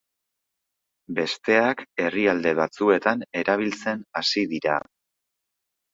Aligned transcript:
Besteak 1.19 1.83
herrialde 2.05 2.55
batzuetan 2.61 3.23
erabiltzen 3.43 4.03
hasi 4.23 4.47
dira. 4.55 4.83